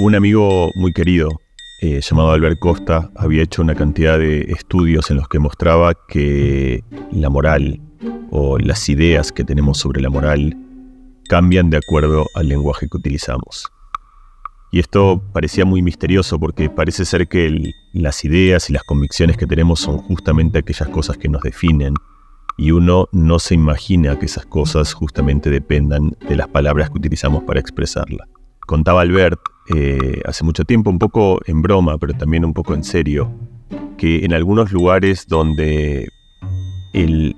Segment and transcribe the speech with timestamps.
[0.00, 1.40] Un amigo muy querido,
[1.80, 6.84] eh, llamado Albert Costa, había hecho una cantidad de estudios en los que mostraba que
[7.10, 7.80] la moral
[8.30, 10.56] o las ideas que tenemos sobre la moral
[11.28, 13.72] cambian de acuerdo al lenguaje que utilizamos.
[14.70, 19.48] Y esto parecía muy misterioso porque parece ser que las ideas y las convicciones que
[19.48, 21.94] tenemos son justamente aquellas cosas que nos definen
[22.56, 27.42] y uno no se imagina que esas cosas justamente dependan de las palabras que utilizamos
[27.42, 28.28] para expresarla.
[28.68, 29.40] Contaba Albert
[29.74, 33.32] eh, hace mucho tiempo, un poco en broma, pero también un poco en serio,
[33.96, 36.06] que en algunos lugares donde
[36.92, 37.34] el,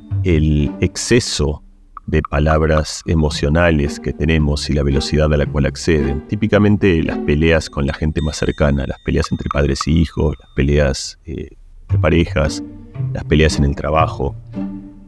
[0.81, 1.63] exceso
[2.09, 6.27] de palabras emocionales que tenemos y la velocidad a la cual acceden.
[6.27, 10.51] Típicamente las peleas con la gente más cercana, las peleas entre padres y hijos, las
[10.57, 11.51] peleas eh,
[11.91, 12.65] de parejas,
[13.13, 14.35] las peleas en el trabajo,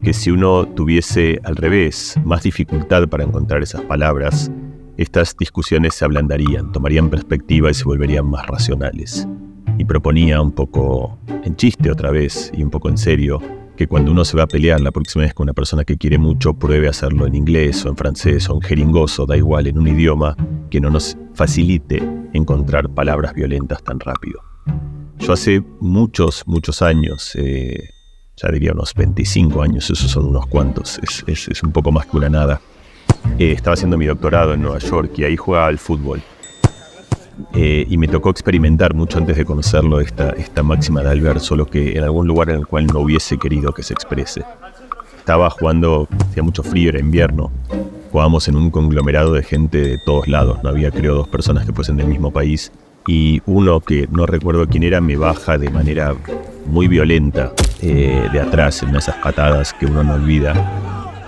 [0.01, 4.49] que si uno tuviese al revés más dificultad para encontrar esas palabras,
[4.97, 9.27] estas discusiones se ablandarían, tomarían perspectiva y se volverían más racionales.
[9.77, 13.39] Y proponía un poco en chiste otra vez y un poco en serio
[13.75, 16.17] que cuando uno se va a pelear la próxima vez con una persona que quiere
[16.17, 19.87] mucho, pruebe hacerlo en inglés o en francés o en jeringoso, da igual, en un
[19.87, 20.35] idioma
[20.69, 22.01] que no nos facilite
[22.33, 24.41] encontrar palabras violentas tan rápido.
[25.19, 27.89] Yo hace muchos, muchos años, eh,
[28.35, 32.29] ya diría unos 25 años, esos son unos cuantos, es, un poco más que una
[32.29, 32.61] nada,
[33.39, 36.21] eh, estaba haciendo mi doctorado en Nueva York y ahí jugaba al fútbol.
[37.53, 41.65] Eh, y me tocó experimentar mucho antes de conocerlo esta, esta máxima de Albert, solo
[41.65, 44.43] que en algún lugar en el cual no hubiese querido que se exprese.
[45.17, 47.51] Estaba jugando, hacía mucho frío, era invierno.
[48.11, 51.73] Jugábamos en un conglomerado de gente de todos lados, no había creo dos personas que
[51.73, 52.71] fuesen del mismo país.
[53.07, 56.15] Y uno que no recuerdo quién era me baja de manera
[56.67, 57.51] muy violenta
[57.81, 60.53] eh, de atrás en esas patadas que uno no olvida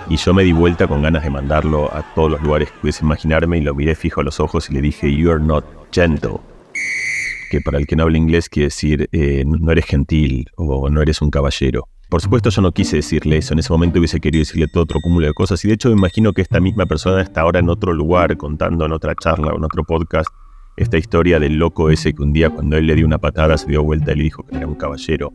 [0.08, 3.04] y yo me di vuelta con ganas de mandarlo a todos los lugares que pudiese
[3.04, 6.38] imaginarme y lo miré fijo a los ojos y le dije, You're not gentle.
[7.50, 11.02] Que para el que no habla inglés quiere decir, eh, no eres gentil o no
[11.02, 11.88] eres un caballero.
[12.08, 15.00] Por supuesto yo no quise decirle eso, en ese momento hubiese querido decirle todo otro
[15.00, 17.68] cúmulo de cosas y de hecho me imagino que esta misma persona está ahora en
[17.68, 20.28] otro lugar contando en otra charla o en otro podcast
[20.76, 23.66] esta historia del loco ese que un día cuando él le dio una patada se
[23.66, 25.32] dio vuelta y le dijo que era un caballero.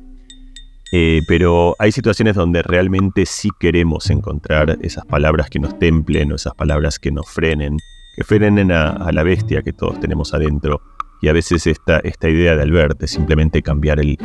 [0.92, 6.36] Eh, pero hay situaciones donde realmente sí queremos encontrar esas palabras que nos templen o
[6.36, 7.78] esas palabras que nos frenen,
[8.16, 10.82] que frenen a, la bestia que todos tenemos adentro.
[11.22, 14.18] Y a veces esta, idea de Albert es simplemente cambiar el,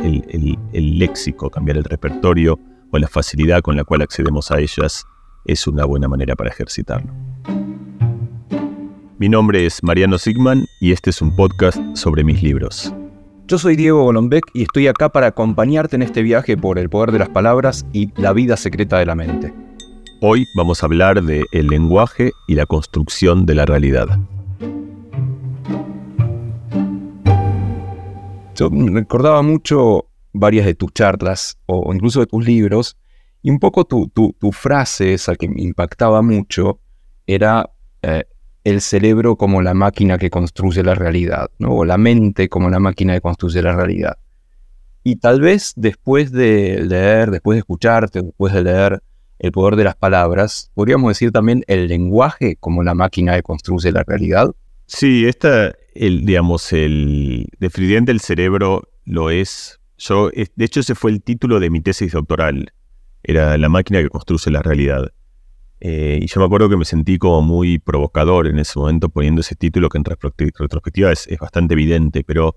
[0.73, 2.59] el léxico, cambiar el repertorio
[2.91, 5.05] o la facilidad con la cual accedemos a ellas
[5.45, 7.13] es una buena manera para ejercitarlo.
[9.19, 12.93] Mi nombre es Mariano Sigman y este es un podcast sobre mis libros.
[13.49, 17.13] Yo soy Diego Golombek y estoy acá para acompañarte en este viaje por el poder
[17.13, 19.53] de las palabras y la vida secreta de la mente.
[20.19, 24.19] Hoy vamos a hablar de el lenguaje y la construcción de la realidad.
[28.57, 32.97] Yo recordaba mucho varias de tus charlas o incluso de tus libros
[33.41, 34.11] y un poco tu,
[34.51, 36.81] frase, esa que me impactaba mucho,
[37.25, 37.69] era
[38.01, 38.25] eh,
[38.67, 41.71] el cerebro como la máquina que construye la realidad, ¿no?
[41.71, 44.17] o la mente como la máquina que construye la realidad.
[45.05, 49.01] Y tal vez después de leer, después de escucharte, después de leer
[49.39, 53.91] El poder de las palabras, podríamos decir también el lenguaje como la máquina que construye
[53.91, 54.49] la realidad.
[54.87, 59.79] Sí, esta, el, digamos, el definitivamente el cerebro lo es.
[59.97, 62.73] Yo, de hecho, ese fue el título de mi tesis doctoral.
[63.23, 65.11] Era la máquina que construye la realidad.
[65.79, 69.41] Eh, y yo me acuerdo que me sentí como muy provocador en ese momento poniendo
[69.41, 72.55] ese título que en retrospectiva es, bastante evidente, pero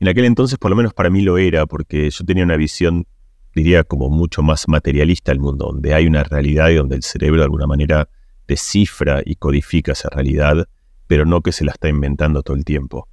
[0.00, 3.06] en aquel entonces por lo menos para mí lo era, porque yo tenía una visión,
[3.54, 7.40] diría, como mucho más materialista del mundo, donde hay una realidad y donde el cerebro
[7.40, 8.08] de alguna manera
[8.48, 10.68] descifra y codifica esa realidad,
[11.06, 13.08] pero no que se la está inventando todo el tiempo.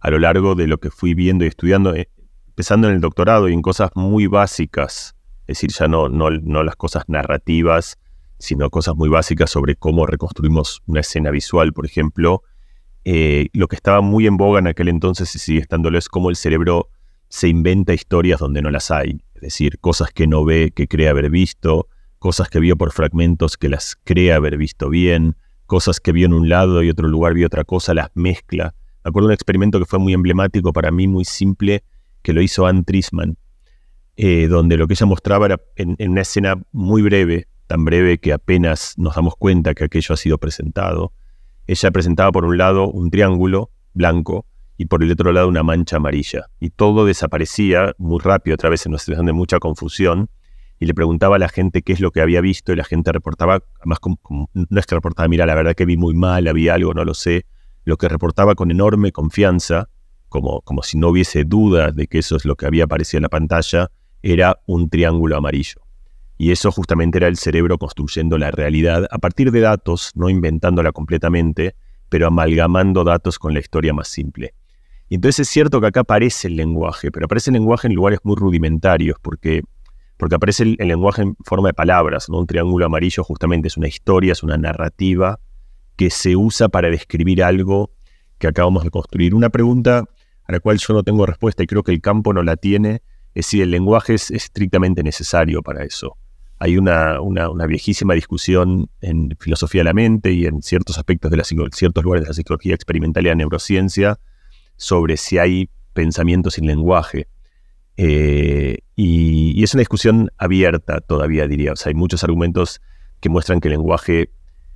[0.00, 2.08] A lo largo de lo que fui viendo y estudiando, eh,
[2.48, 5.16] empezando en el doctorado y en cosas muy básicas,
[5.46, 7.98] es decir, ya no, no, no las cosas narrativas,
[8.38, 12.42] sino cosas muy básicas sobre cómo reconstruimos una escena visual, por ejemplo.
[13.04, 16.30] Eh, lo que estaba muy en boga en aquel entonces y sigue estándolo es cómo
[16.30, 16.88] el cerebro
[17.28, 21.08] se inventa historias donde no las hay, es decir, cosas que no ve, que cree
[21.08, 21.88] haber visto,
[22.18, 25.36] cosas que vio por fragmentos que las cree haber visto bien,
[25.66, 28.74] cosas que vio en un lado y otro lugar vio otra cosa, las mezcla.
[29.04, 31.84] Me acuerdo de un experimento que fue muy emblemático para mí, muy simple,
[32.22, 33.36] que lo hizo Anne Trisman,
[34.16, 38.32] eh, donde lo que ella mostraba era en una escena muy breve, tan breve que
[38.32, 41.12] apenas nos damos cuenta que aquello ha sido presentado.
[41.66, 44.46] Ella presentaba por un lado un triángulo blanco
[44.78, 46.46] y por el otro lado una mancha amarilla.
[46.60, 50.30] Y todo desaparecía muy rápido, otra vez en una situación de mucha confusión.
[50.80, 53.12] Y le preguntaba a la gente qué es lo que había visto y la gente
[53.12, 53.98] reportaba, además
[54.54, 57.14] no es que reportaba, mira, la verdad que vi muy mal, había algo, no lo
[57.14, 57.44] sé.
[57.84, 59.88] lo que reportaba con enorme confianza,
[60.28, 63.22] como, como si no hubiese duda de que eso es lo que había aparecido en
[63.22, 63.90] la pantalla,
[64.22, 65.87] era un triángulo amarillo.
[66.38, 70.92] Y eso justamente era el cerebro construyendo la realidad a partir de datos, no inventándola
[70.92, 71.74] completamente,
[72.08, 74.54] pero amalgamando datos con la historia más simple.
[75.08, 78.20] Y entonces es cierto que acá aparece el lenguaje, pero aparece el lenguaje en lugares
[78.22, 79.62] muy rudimentarios, porque,
[80.16, 82.38] porque aparece el, lenguaje en forma de palabras, ¿no?
[82.38, 85.40] Un triángulo amarillo justamente es una historia, es una narrativa
[85.96, 87.90] que se usa para describir algo
[88.38, 89.34] que acabamos de construir.
[89.34, 90.04] Una pregunta
[90.44, 93.02] a la cual yo no tengo respuesta y creo que el campo no la tiene,
[93.34, 96.16] es si el lenguaje es estrictamente necesario para eso.
[96.60, 97.18] Hay una,
[97.66, 102.24] viejísima discusión en filosofía de la mente y en ciertos aspectos de la ciertos lugares
[102.24, 104.18] de la psicología experimental y la neurociencia
[104.76, 107.28] sobre si hay pensamiento sin lenguaje.
[107.96, 111.72] Eh, y, es una discusión abierta todavía, diría.
[111.72, 112.80] O sea, hay muchos argumentos
[113.20, 114.30] que muestran que el lenguaje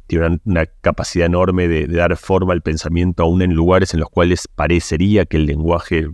[0.07, 4.09] tiene una, capacidad enorme de, de, dar forma al pensamiento, aún en lugares en los
[4.09, 6.09] cuales parecería que el lenguaje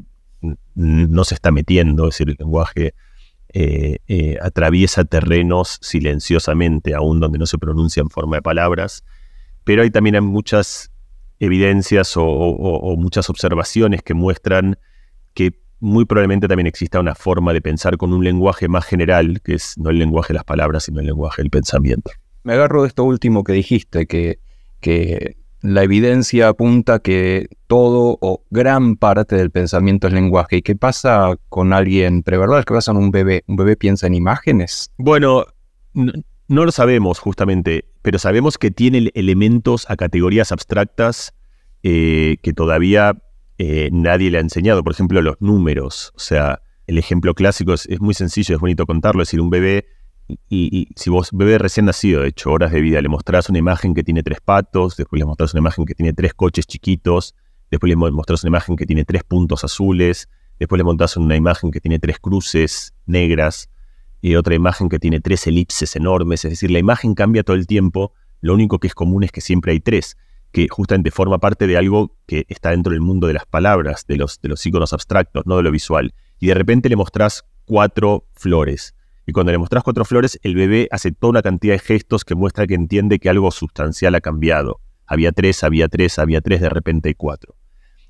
[0.75, 2.95] no se está metiendo, es decir, el lenguaje
[3.61, 9.05] eh, eh, atraviesa terrenos silenciosamente, aún donde no se pronuncia en forma de palabras,
[9.65, 10.93] pero hay también muchas
[11.41, 14.79] evidencias o, muchas observaciones que muestran
[15.35, 19.55] que muy probablemente también exista una forma de pensar con un lenguaje más general, que
[19.55, 22.13] es no el lenguaje de las palabras, sino el lenguaje del pensamiento.
[22.45, 24.39] Me agarro de esto último que dijiste, que,
[24.79, 30.59] que la evidencia apunta que todo o gran parte del pensamiento es lenguaje.
[30.59, 32.65] ¿Y qué pasa con alguien preverbal?
[32.65, 33.45] ¿Qué pasa con un bebé?
[33.47, 34.93] ¿Un bebé piensa en imágenes?
[34.99, 35.45] Bueno,
[35.95, 41.35] no, lo sabemos justamente, pero sabemos que tiene elementos a categorías abstractas
[41.83, 43.17] eh, que todavía
[43.59, 44.85] eh, nadie le ha enseñado.
[44.85, 46.13] Por ejemplo, los números.
[46.15, 49.23] O sea, el ejemplo clásico es, es muy sencillo, es bonito contarlo.
[49.23, 49.87] Es decir, un bebé
[50.51, 53.95] y, si vos, bebé recién nacido, de hecho, horas de vida, le mostrás una imagen
[53.95, 57.35] que tiene tres patos, después le mostrás una imagen que tiene tres coches chiquitos,
[57.71, 60.29] después le mostrás una imagen que tiene tres puntos azules,
[60.59, 63.71] después le mostrás una imagen que tiene tres cruces negras
[64.21, 67.67] y otra imagen que tiene tres elipses enormes, es decir, la imagen cambia todo el
[67.67, 70.19] tiempo, lo único que es común es que siempre hay tres,
[70.53, 74.17] que justamente forma parte de algo que está dentro del mundo de las palabras, de
[74.17, 76.15] los, de los iconos abstractos, no de lo visual.
[76.39, 78.95] Y de repente le mostrás cuatro flores
[79.29, 82.35] y cuando le mostrás cuatro flores, el bebé hace toda una cantidad de gestos que
[82.35, 84.81] muestra que entiende que algo sustancial ha cambiado.
[85.07, 87.55] Había tres, había tres, había tres, de repente hay cuatro.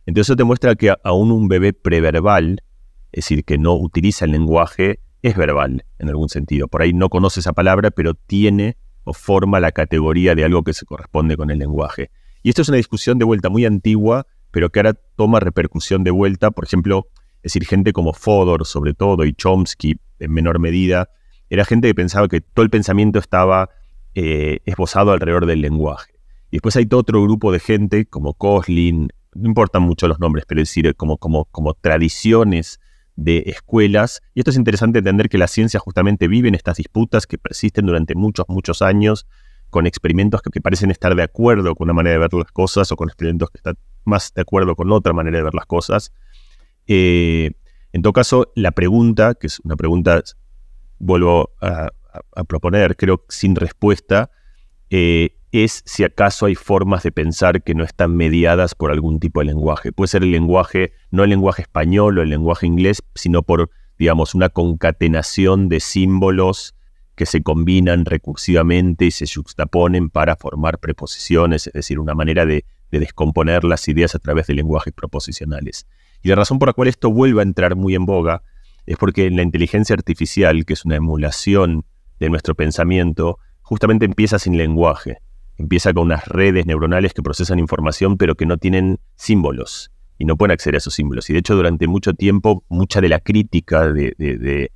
[0.07, 2.63] Entonces eso te muestra que aún un bebé preverbal,
[3.11, 6.69] es decir, que no utiliza el lenguaje, es verbal en algún sentido.
[6.69, 10.73] Por ahí no conoce esa palabra, pero tiene o forma la categoría de algo que
[10.73, 12.13] se corresponde con el lenguaje.
[12.45, 16.13] Y esto es una discusión de vuelta muy antigua, pero que ahora toma repercusión de
[16.13, 16.53] vuelta.
[16.53, 21.11] Por ejemplo, es decir, gente como Fodor, sobre todo, y Chomsky, en menor medida,
[21.51, 23.71] era gente que pensaba que todo el pensamiento estaba
[24.15, 26.13] eh, esbozado alrededor del lenguaje.
[26.51, 30.61] Y después hay otro grupo de gente, como Koslin, no importan mucho los nombres, pero
[30.61, 32.81] es decir, como, como, como tradiciones
[33.17, 34.23] de escuelas.
[34.35, 37.87] Y esto es interesante entender que la ciencia justamente vive en estas disputas que persisten
[37.87, 39.27] durante muchos, muchos años,
[39.71, 42.97] con experimentos que, parecen estar de acuerdo con una manera de ver las cosas o
[42.97, 46.13] con experimentos que están más de acuerdo con otra manera de ver las cosas.
[46.87, 47.53] Eh,
[47.93, 50.23] en todo caso, la pregunta, que es una pregunta,
[50.99, 51.91] vuelvo a,
[52.49, 54.31] proponer, creo sin respuesta,
[54.91, 59.41] eh, es si acaso hay formas de pensar que no están mediadas por algún tipo
[59.41, 59.93] de lenguaje.
[59.93, 64.35] Puede ser el lenguaje, no el lenguaje español o el lenguaje inglés, sino por, digamos,
[64.35, 66.75] una concatenación de símbolos
[67.15, 72.65] que se combinan recursivamente y se juxtaponen para formar preposiciones, es decir, una manera de
[72.91, 75.87] descomponer las ideas a través de lenguajes proposicionales.
[76.23, 78.43] Y la razón por la cual esto vuelve a entrar muy en boga
[78.87, 81.85] es porque la inteligencia artificial, que es una emulación
[82.19, 85.19] de nuestro pensamiento, justamente empieza sin lenguaje.
[85.59, 90.37] Empieza con unas redes neuronales que procesan información pero que no tienen símbolos y no
[90.37, 91.29] pueden acceder a esos símbolos.
[91.31, 94.71] Y de hecho durante mucho tiempo mucha de la crítica de,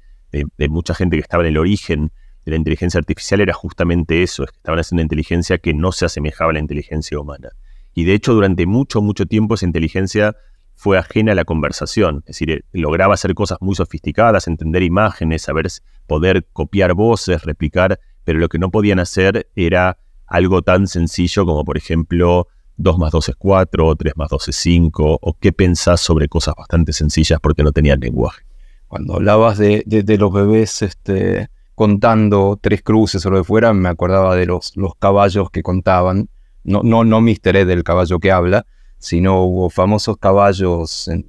[0.68, 2.12] mucha gente que estaba en el origen
[2.44, 5.92] de la inteligencia artificial era justamente eso, es que estaban haciendo una inteligencia que no
[5.92, 7.50] se asemejaba a la inteligencia humana.
[7.94, 10.37] Y de hecho durante mucho, mucho tiempo esa inteligencia
[10.74, 15.42] fue ajena a la conversación, es decir, eh, lograba hacer cosas muy sofisticadas, entender imágenes,
[15.42, 15.68] saber
[16.06, 21.64] poder copiar voces, replicar, pero lo que no podían hacer era algo tan sencillo como,
[21.64, 26.00] por ejemplo, 2 más 2 es 4, 3 más 2 es 5, o qué pensás
[26.00, 28.42] sobre cosas bastante sencillas porque no tenían lenguaje.
[28.88, 29.84] Cuando hablabas de,
[30.18, 34.94] los bebés este, contando tres cruces o lo de fuera, me acordaba de los, los
[34.96, 36.28] caballos que contaban,
[36.64, 37.64] no, no, no Mr.
[37.66, 38.66] del caballo que habla,
[39.02, 41.26] sino hubo famosos caballos en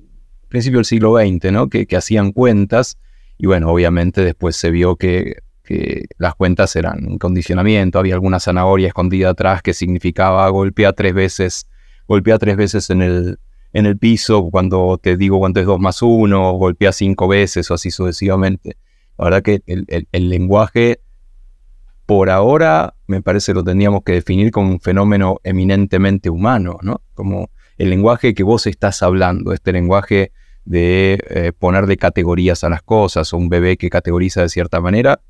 [0.48, 1.68] principio del siglo XX, ¿no?
[1.68, 2.98] Que, hacían cuentas
[3.38, 5.38] y bueno, obviamente después se vio que,
[6.18, 11.68] las cuentas eran un condicionamiento, había alguna zanahoria escondida atrás que significaba golpear tres veces
[12.08, 13.40] golpea tres veces en el,
[13.74, 17.74] en el piso cuando te digo cuánto es 2 más 1, golpea cinco veces o
[17.74, 18.78] así sucesivamente.
[19.18, 21.02] La verdad que el, lenguaje,
[22.06, 27.02] por ahora, me parece lo tendríamos que definir como un fenómeno eminentemente humano, ¿no?
[27.14, 30.32] Como el lenguaje que vos estás hablando, este lenguaje
[30.66, 34.80] de eh, poner de categorías a las cosas, o un bebé que categoriza de cierta
[34.80, 35.22] manera.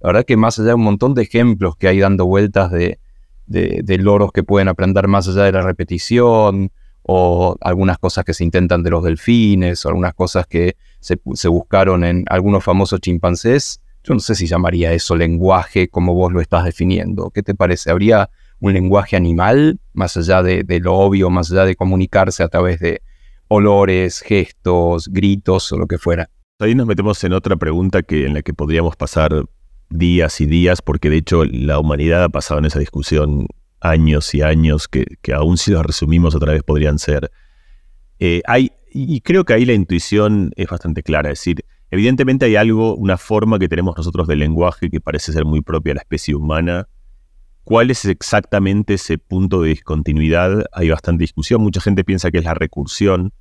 [0.00, 2.98] La verdad que más allá de un montón de ejemplos que hay dando vueltas de,
[3.46, 6.70] de loros que pueden aprender más allá de la repetición,
[7.10, 12.04] o algunas cosas que se intentan de los delfines, o algunas cosas que se, buscaron
[12.04, 13.80] en algunos famosos chimpancés.
[14.04, 17.30] Yo no sé si llamaría eso lenguaje como vos lo estás definiendo.
[17.30, 17.90] ¿Qué te parece?
[17.90, 18.28] ¿Habría
[18.60, 23.02] un lenguaje animal, más allá de, lo obvio, más allá de comunicarse a través de
[23.48, 26.30] olores, gestos, gritos o lo que fuera?
[26.58, 29.44] Ahí nos metemos en otra pregunta que, en la que podríamos pasar
[29.90, 33.46] días y días, porque de hecho la humanidad ha pasado en esa discusión
[33.80, 37.30] años y años que, aún si los resumimos otra vez podrían ser.
[38.18, 42.56] Eh, hay, y creo que ahí la intuición es bastante clara, es decir, evidentemente hay
[42.56, 46.00] algo, una forma que tenemos nosotros del lenguaje que parece ser muy propia a la
[46.00, 46.88] especie humana.
[47.68, 50.64] ¿Cuál es exactamente ese punto de discontinuidad?
[50.72, 53.34] Hay bastante discusión, mucha gente piensa que es la recursión,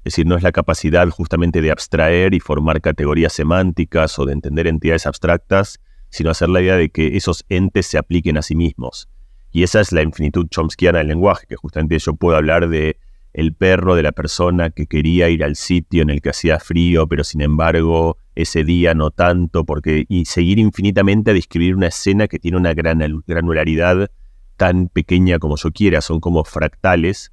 [0.00, 4.34] es decir, no es la capacidad justamente de abstraer y formar categorías semánticas o de
[4.34, 8.54] entender entidades abstractas, sino hacer la idea de que esos entes se apliquen a sí
[8.54, 9.08] mismos.
[9.50, 12.98] Y esa es la infinitud chomskiana del lenguaje, que justamente yo puedo hablar de
[13.32, 17.06] el perro de la persona que quería ir al sitio en el que hacía frío,
[17.06, 22.28] pero sin embargo ese día no tanto, porque y seguir infinitamente a describir una escena
[22.28, 24.10] que tiene una gran granularidad
[24.56, 27.32] tan pequeña como yo quiera, son como fractales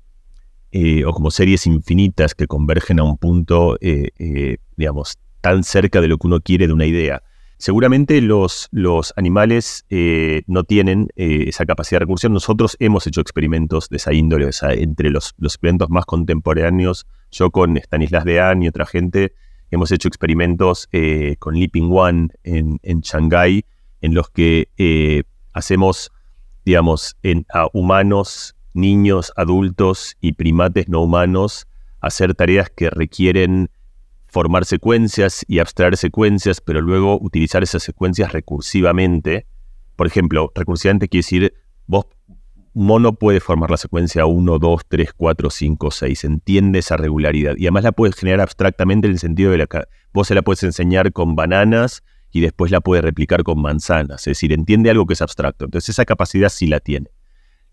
[0.71, 6.01] eh, o como series infinitas que convergen a un punto, eh, eh, digamos, tan cerca
[6.01, 7.23] de lo que uno quiere de una idea.
[7.57, 9.83] Seguramente los, los animales
[10.45, 12.31] no tienen esa capacidad de recursión.
[12.31, 17.75] Nosotros hemos hecho experimentos de esa índole, entre los, los, experimentos más contemporáneos, yo con
[17.77, 19.33] Stanislas Dean y otra gente,
[19.71, 23.65] hemos hecho experimentos eh, con Leaping One en, en Shanghái,
[24.01, 26.11] en los que hacemos,
[26.65, 27.17] digamos,
[27.53, 31.67] a humanos, niños, adultos y primates no humanos
[31.99, 33.69] hacer tareas que requieren
[34.27, 39.45] formar secuencias y abstraer secuencias, pero luego utilizar esas secuencias recursivamente.
[39.95, 41.53] Por ejemplo, recursivamente quiere decir,
[41.87, 42.05] vos,
[42.77, 47.55] mono puede formar la secuencia 1, 2, 3, 4, 5, 6, entiende esa regularidad.
[47.57, 50.63] Y además la puedes generar abstractamente en el sentido de que vos se la puedes
[50.63, 54.21] enseñar con bananas y después la puede replicar con manzanas.
[54.21, 55.65] Es decir, entiende algo que es abstracto.
[55.65, 57.09] Entonces esa capacidad sí la tiene.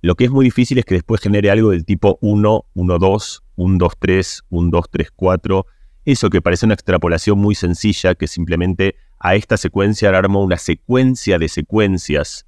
[0.00, 3.42] Lo que es muy difícil es que después genere algo del tipo 1, 1, 2,
[3.56, 5.66] 1, 2, 3, 1, 2, 3, 4,
[6.04, 11.38] eso que parece una extrapolación muy sencilla, que simplemente a esta secuencia armo una secuencia
[11.38, 12.46] de secuencias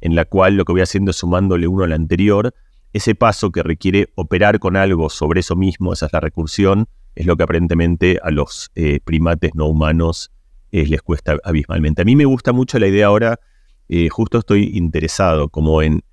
[0.00, 2.54] en la cual lo que voy haciendo es sumándole uno al anterior.
[2.92, 7.26] Ese paso que requiere operar con algo sobre eso mismo, esa es la recursión, es
[7.26, 10.30] lo que aparentemente a los eh, primates no humanos
[10.70, 12.02] eh, les cuesta abismalmente.
[12.02, 13.40] A mí me gusta mucho la idea ahora,
[13.88, 16.04] eh, justo estoy interesado como en,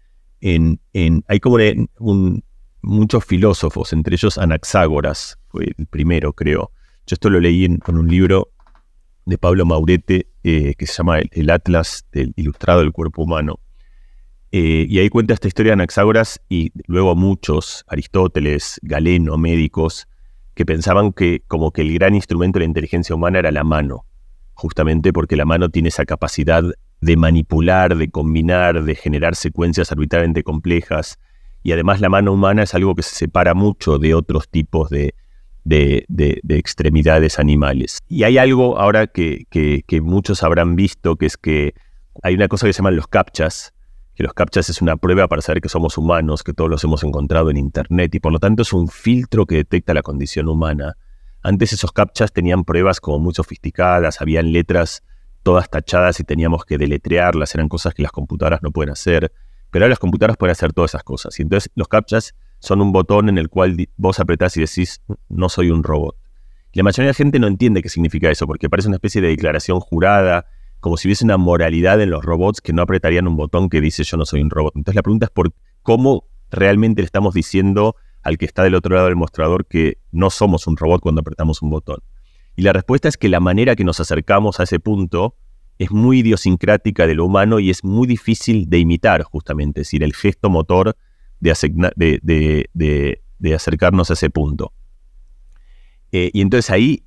[0.42, 1.58] en, en hay como
[2.82, 6.72] muchos filósofos, entre ellos Anaxágoras, fue el primero creo,
[7.06, 8.52] yo esto lo leí en, un libro
[9.26, 13.60] de Pablo Maurete que se llama el, Atlas del Ilustrado del Cuerpo Humano.
[14.56, 20.08] Eh, y ahí cuenta esta historia de Anaxágoras y luego muchos, Aristóteles, Galeno, médicos,
[20.54, 24.06] que pensaban que como que el gran instrumento de la inteligencia humana era la mano,
[24.54, 26.64] justamente porque la mano tiene esa capacidad
[27.02, 31.18] de manipular, de combinar, de generar secuencias arbitrariamente complejas.
[31.64, 35.16] Y además la mano humana es algo que se separa mucho de otros tipos de,
[35.64, 37.98] de, extremidades animales.
[38.08, 39.48] Y hay algo ahora que,
[40.04, 41.74] muchos habrán visto, que es que
[42.22, 43.73] hay una cosa que se llaman los captchas,
[44.16, 47.04] que los captchas es una prueba para saber que somos humanos, que todos los hemos
[47.04, 50.98] encontrado en Internet y por lo tanto es un filtro que detecta la condición humana.
[51.42, 55.04] Antes esos captchas tenían pruebas como muy sofisticadas, habían letras
[55.42, 59.32] todas tachadas y teníamos que deletrearlas, eran cosas que las computadoras no pueden hacer,
[59.70, 61.38] pero ahora las computadoras pueden hacer todas esas cosas.
[61.40, 65.50] Y entonces los captchas son un botón en el cual vos apretás y decís, no
[65.50, 66.16] soy un robot.
[66.74, 69.28] la mayoría de la gente no entiende qué significa eso, porque parece una especie de
[69.30, 70.46] declaración jurada,
[70.84, 74.04] como si hubiese una moralidad en los robots que no apretarían un botón que dice
[74.04, 74.76] yo no soy un robot.
[74.76, 78.94] Entonces la pregunta es por cómo realmente le estamos diciendo al que está del otro
[78.94, 82.00] lado del mostrador que no somos un robot cuando apretamos un botón.
[82.58, 85.38] Y la respuesta es que la manera que nos acercamos a ese punto
[85.80, 89.80] es muy idiosincrática de lo humano y es muy difícil de imitar, justamente.
[89.82, 90.98] Es decir, el gesto motor
[91.40, 91.54] de,
[93.56, 94.74] acercarnos a ese punto.
[96.12, 97.06] Eh, y entonces ahí,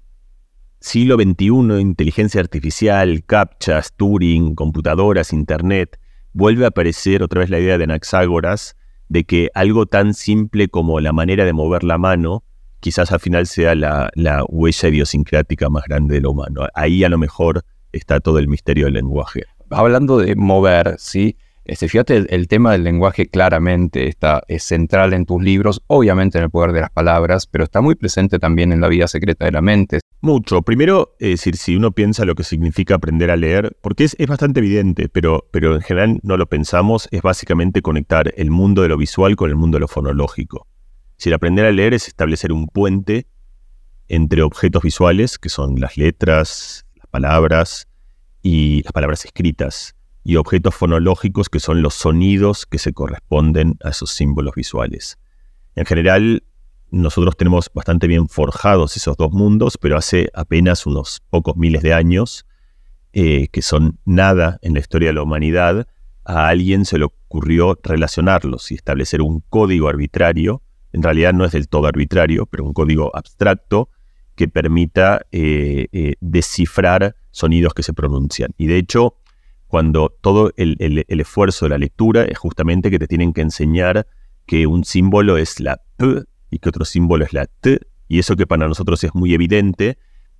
[0.86, 5.98] siglo XXI, inteligencia artificial, captchas, Turing, computadoras, Internet,
[6.32, 8.76] vuelve a aparecer otra vez la idea de Anaxágoras
[9.08, 12.44] de que algo tan simple como la manera de mover la mano
[12.78, 14.10] quizás al final sea la,
[14.48, 16.68] huella idiosincrática más grande de lo humano.
[16.74, 19.42] Ahí a lo mejor está todo el misterio del lenguaje.
[19.70, 21.36] Hablando de mover, ¿sí?
[21.68, 26.44] Este, fíjate, el, tema del lenguaje claramente está, es central en tus libros, obviamente en
[26.44, 29.50] el poder de las palabras, pero está muy presente también en la vida secreta de
[29.50, 29.98] la mente.
[30.20, 30.62] Mucho.
[30.62, 34.28] Primero, es decir, si uno piensa lo que significa aprender a leer, porque es, es
[34.28, 38.88] bastante evidente, pero, pero en general no lo pensamos, es básicamente conectar el mundo de
[38.88, 40.68] lo visual con el mundo de lo fonológico.
[41.16, 43.26] Si el aprender a leer es establecer un puente
[44.06, 47.88] entre objetos visuales, que son las letras, las palabras
[48.40, 49.95] y las palabras escritas,
[50.26, 55.18] y objetos fonológicos, que son los sonidos que se corresponden a esos símbolos visuales.
[55.74, 56.42] En general,
[56.90, 61.92] nosotros tenemos bastante bien forjados esos dos mundos, pero hace apenas unos pocos miles de
[61.92, 62.46] años,
[63.12, 65.86] eh, que son nada en la historia de la humanidad,
[66.24, 70.62] a alguien se le ocurrió relacionarlos y establecer un código arbitrario
[70.96, 73.90] en realidad no es del todo arbitrario, pero un código abstracto
[74.34, 78.54] que permita eh, eh, descifrar sonidos que se pronuncian.
[78.56, 79.14] Y de hecho,
[79.68, 84.06] cuando todo el, esfuerzo de la lectura es justamente que te tienen que enseñar
[84.46, 88.36] que un símbolo es la P y que otro símbolo es la T, y eso
[88.36, 89.98] que para nosotros es muy evidente,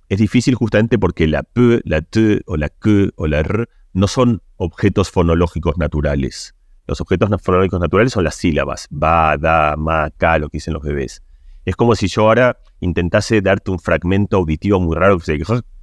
[0.09, 4.07] es difícil justamente porque la P, la T o la Q o la R no
[4.07, 6.55] son objetos fonológicos naturales.
[6.87, 10.83] Los objetos fonológicos naturales son las sílabas, ba, da, ma, ka, lo que dicen los
[10.83, 11.21] bebés.
[11.65, 15.17] Es como si yo ahora intentase darte un fragmento auditivo muy raro,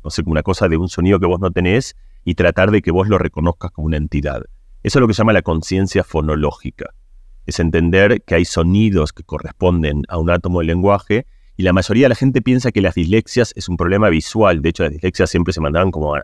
[0.02, 1.94] no sé, una cosa de un sonido que vos no tenés
[2.24, 4.42] y tratar de que vos lo reconozcas como una entidad.
[4.82, 6.94] Eso es lo que se llama la conciencia fonológica.
[7.46, 11.26] Es entender que hay sonidos que corresponden a un átomo del lenguaje
[11.56, 14.62] y la mayoría de la gente piensa que las dislexias es un problema visual.
[14.62, 16.22] De hecho, las dislexias siempre se mandaban como a,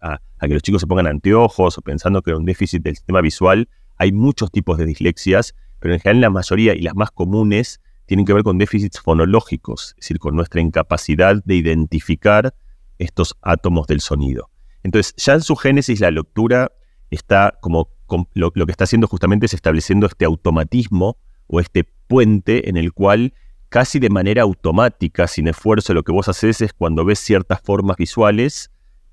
[0.00, 3.20] a que los chicos se pongan anteojos o pensando que era un déficit del sistema
[3.20, 3.68] visual
[4.00, 8.24] hay muchos tipos de dislexias, pero en general la mayoría y las más comunes tienen
[8.24, 12.54] que ver con déficits fonológicos, es decir, con nuestra incapacidad de identificar
[12.96, 14.48] estos átomos del sonido.
[14.82, 16.72] Entonces, ya en su génesis la lectura
[17.10, 17.90] está como,
[18.34, 21.16] lo, que está haciendo justamente es estableciendo este automatismo
[21.46, 23.34] o este puente en el cual
[23.68, 27.96] casi de manera automática, sin esfuerzo, lo que vos haces es cuando ves ciertas formas
[27.96, 28.70] visuales,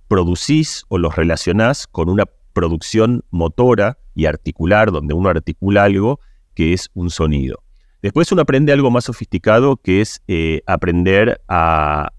[0.07, 6.19] producís o los relacionás con una producción motora y articular, donde uno articula algo
[6.55, 7.61] que es un sonido.
[8.01, 12.11] Después uno aprende algo más sofisticado que es eh, aprender a,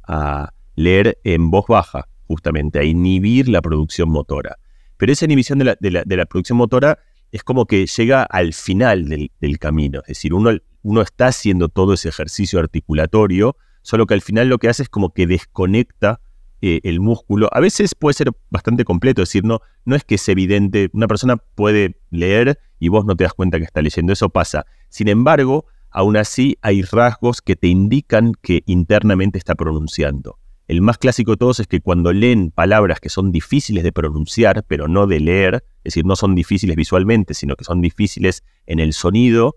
[0.76, 4.58] leer en voz baja, justamente, a inhibir la producción motora.
[4.98, 6.98] Pero esa inhibición de la, producción motora
[7.32, 10.50] es como que llega al final del, camino, es decir, uno,
[10.82, 14.88] uno está haciendo todo ese ejercicio articulatorio, solo que al final lo que hace es
[14.88, 16.20] como que desconecta
[16.60, 17.48] eh, el músculo.
[17.52, 21.06] A veces puede ser bastante completo, es decir, no, no es que es evidente, una
[21.06, 24.66] persona puede leer y vos no te das cuenta que está leyendo, eso pasa.
[24.88, 30.38] Sin embargo, aún así hay rasgos que te indican que internamente está pronunciando.
[30.68, 34.64] El más clásico de todos es que cuando leen palabras que son difíciles de pronunciar,
[34.68, 38.78] pero no de leer, es decir, no son difíciles visualmente, sino que son difíciles en
[38.78, 39.56] el sonido,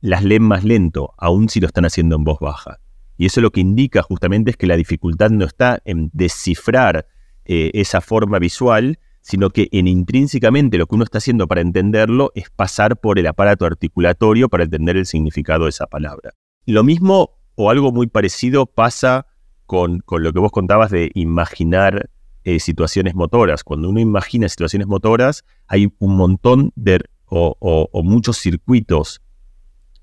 [0.00, 2.80] las leen más lento, aun si lo están haciendo en voz baja.
[3.16, 7.06] Y eso lo que indica justamente es que la dificultad no está en descifrar
[7.44, 12.32] eh, esa forma visual, sino que en intrínsecamente lo que uno está haciendo para entenderlo
[12.34, 16.34] es pasar por el aparato articulatorio para entender el significado de esa palabra.
[16.66, 19.26] Lo mismo o algo muy parecido pasa
[19.66, 22.10] con, lo que vos contabas de imaginar
[22.44, 23.64] eh, situaciones motoras.
[23.64, 27.00] Cuando uno imagina situaciones motoras, hay un montón de
[27.34, 29.22] o muchos circuitos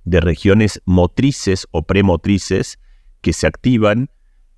[0.03, 2.79] de regiones motrices o premotrices
[3.21, 4.09] que se activan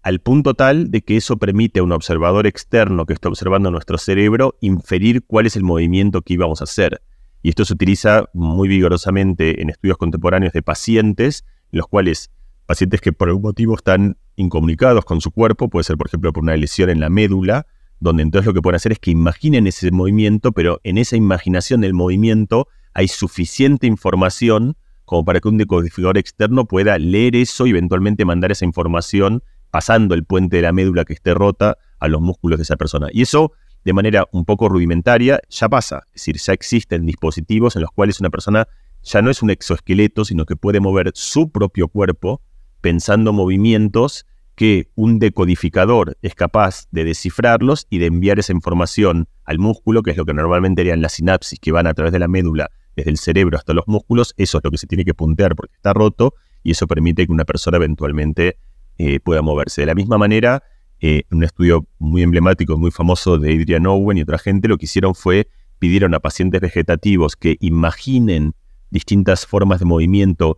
[0.03, 3.97] al punto tal de que eso permite a un observador externo que está observando nuestro
[3.97, 7.01] cerebro inferir cuál es el movimiento que íbamos a hacer.
[7.43, 12.31] Y esto se utiliza muy vigorosamente en estudios contemporáneos de pacientes, en los cuales
[12.71, 16.41] pacientes que por algún motivo están incomunicados con su cuerpo, puede ser por ejemplo por
[16.41, 17.67] una lesión en la médula,
[17.99, 21.81] donde entonces lo que pueden hacer es que imaginen ese movimiento, pero en esa imaginación
[21.81, 27.71] del movimiento hay suficiente información como para que un decodificador externo pueda leer eso y
[27.71, 32.21] eventualmente mandar esa información pasando el puente de la médula que esté rota a los
[32.21, 33.09] músculos de esa persona.
[33.11, 33.51] Y eso,
[33.83, 36.03] de manera un poco rudimentaria, ya pasa.
[36.13, 38.69] Es decir, ya existen dispositivos en los cuales una persona
[39.03, 42.41] ya no es un exoesqueleto, sino que puede mover su propio cuerpo
[42.81, 49.59] pensando movimientos que un decodificador es capaz de descifrarlos y de enviar esa información al
[49.59, 52.27] músculo, que es lo que normalmente harían las sinapsis que van a través de la
[52.27, 55.55] médula desde el cerebro hasta los músculos, eso es lo que se tiene que puntear
[55.55, 58.57] porque está roto y eso permite que una persona eventualmente
[58.97, 59.81] eh, pueda moverse.
[59.81, 60.63] De la misma manera,
[60.99, 64.85] eh, un estudio muy emblemático, muy famoso de Adrian Owen y otra gente, lo que
[64.85, 65.47] hicieron fue
[65.79, 68.53] pidieron a pacientes vegetativos que imaginen
[68.91, 70.57] distintas formas de movimiento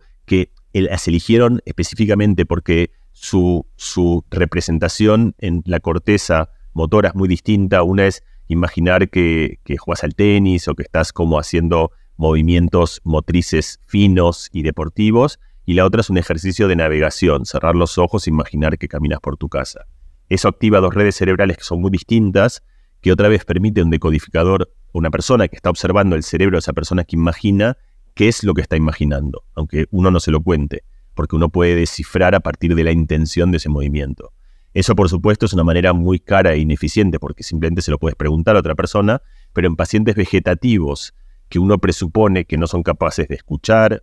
[0.82, 7.82] las eligieron específicamente porque su, su representación en la corteza motora es muy distinta.
[7.82, 13.80] Una es imaginar que, que juegas al tenis o que estás como haciendo movimientos motrices
[13.86, 15.38] finos y deportivos.
[15.64, 19.20] Y la otra es un ejercicio de navegación, cerrar los ojos e imaginar que caminas
[19.20, 19.86] por tu casa.
[20.28, 22.62] Eso activa dos redes cerebrales que son muy distintas,
[23.00, 26.72] que otra vez permite un decodificador, una persona que está observando el cerebro de esa
[26.72, 27.76] persona que imagina
[28.14, 31.74] qué es lo que está imaginando, aunque uno no se lo cuente, porque uno puede
[31.74, 34.32] descifrar a partir de la intención de ese movimiento.
[34.72, 38.16] Eso, por supuesto, es una manera muy cara e ineficiente, porque simplemente se lo puedes
[38.16, 39.22] preguntar a otra persona,
[39.52, 41.14] pero en pacientes vegetativos
[41.48, 44.02] que uno presupone que no son capaces de escuchar,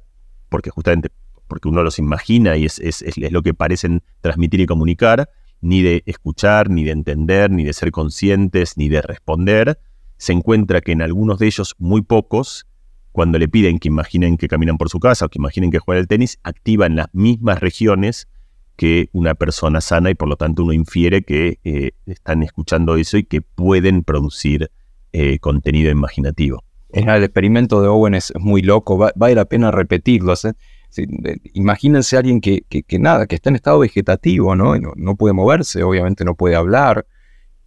[0.50, 1.10] porque justamente
[1.52, 6.02] porque uno los imagina y es, es, lo que parecen transmitir y comunicar, ni de
[6.06, 9.78] escuchar, ni de entender, ni de ser conscientes, ni de responder,
[10.16, 12.68] se encuentra que en algunos de ellos, muy pocos,
[13.12, 16.02] cuando le piden que imaginen que caminan por su casa o que imaginen que juegan
[16.02, 18.28] el tenis, activan las mismas regiones
[18.76, 23.18] que una persona sana y por lo tanto uno infiere que eh, están escuchando eso
[23.18, 24.72] y que pueden producir
[25.14, 26.64] eh, contenido imaginativo.
[26.90, 30.34] El experimento de Owen es muy loco, vale la pena repetirlo.
[31.54, 32.66] imagínense a alguien que,
[33.00, 34.56] nada, que está en estado vegetativo.
[34.56, 34.76] ¿no?
[34.78, 35.16] ¿no?
[35.16, 37.06] puede moverse, obviamente no puede hablar,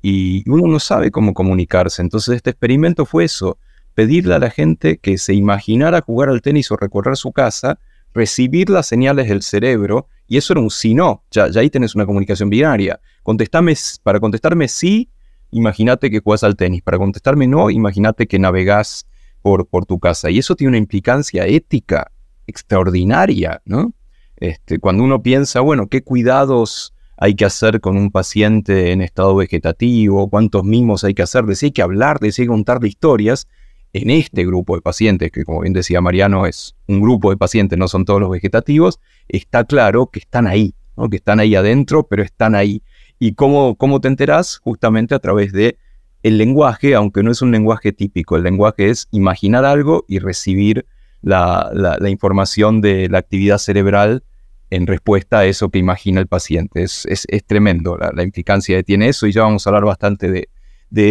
[0.02, 2.02] y uno no sabe cómo comunicarse.
[2.02, 3.59] Entonces este experimento fue eso,
[3.94, 7.78] pedirle a la gente que se imaginara jugar al tenis o recorrer su casa,
[8.12, 11.94] recibir las señales del cerebro, y eso era un sí no, ya, ya ahí tenés
[11.94, 13.00] una comunicación binaria.
[13.22, 15.11] Contestame, para contestarme sí,
[15.50, 19.07] imagínate que juegas al tenis, para contestarme no, imagínate que navegás
[19.42, 20.30] por, por tu casa.
[20.30, 22.11] Y eso tiene una implicancia ética
[22.46, 23.94] extraordinaria, ¿no?
[24.37, 29.37] Este, cuando uno piensa, bueno, ¿qué cuidados hay que hacer con un paciente en estado
[29.37, 30.28] vegetativo?
[30.28, 31.44] ¿Cuántos mimos hay que hacer?
[31.44, 33.48] De si hay que hablar, de si hay que contarle historias
[33.94, 37.78] en este grupo de pacientes, que como bien decía Mariano, es un grupo de pacientes,
[37.78, 40.74] no son todos los vegetativos, está claro que están ahí,
[41.11, 42.83] que están ahí adentro, pero están ahí.
[43.18, 44.59] ¿Y cómo, cómo te enterás?
[44.59, 45.78] Justamente a través de
[46.24, 50.87] el lenguaje, aunque no es un lenguaje típico, el lenguaje es imaginar algo y recibir
[51.22, 54.24] la, información de la actividad cerebral
[54.70, 56.83] en respuesta a eso que imagina el paciente.
[56.83, 57.07] Es,
[57.46, 60.48] tremendo la, implicancia que tiene eso y ya vamos a hablar bastante de,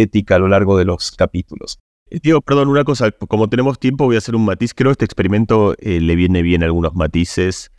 [0.02, 1.78] ética a lo largo de los capítulos.
[2.10, 4.74] Eh, Diego, perdón, una cosa, como tenemos tiempo voy a hacer un matiz.
[4.74, 7.70] Creo que este experimento eh, le viene bien algunos matices.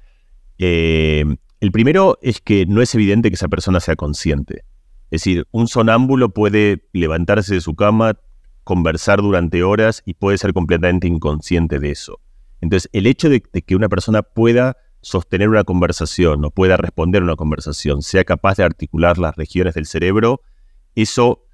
[0.57, 1.25] Eh,
[1.59, 4.65] el primero es que no es evidente que esa persona sea consciente.
[5.11, 8.19] Es decir, un sonámbulo puede levantarse de su cama,
[8.63, 12.19] conversar durante horas y puede ser completamente inconsciente de eso.
[12.61, 17.25] Entonces, el hecho de, que una persona pueda sostener una conversación o pueda responder a
[17.25, 20.41] una conversación, sea capaz de articular las regiones del cerebro,
[20.95, 21.44] eso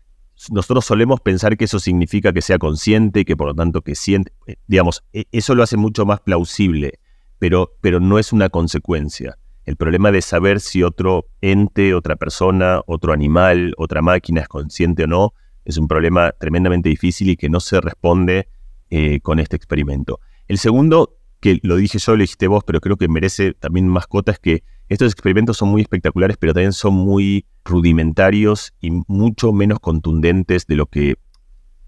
[0.49, 3.95] nosotros solemos pensar que eso significa que sea consciente y que por lo tanto que
[3.95, 6.99] siente, eh, digamos, e, eso lo hace mucho más plausible,
[7.39, 9.37] pero, pero no es una consecuencia.
[9.65, 15.03] El problema de saber si otro ente, otra persona, otro animal, otra máquina es consciente
[15.03, 15.33] o no,
[15.65, 18.47] es un problema tremendamente difícil y que no se responde
[18.89, 20.19] eh, con este experimento.
[20.47, 24.31] El segundo, que lo dije yo, lo dijiste vos, pero creo que merece también mascota,
[24.31, 29.79] es que estos experimentos son muy espectaculares, pero también son muy rudimentarios y mucho menos
[29.79, 31.15] contundentes de lo que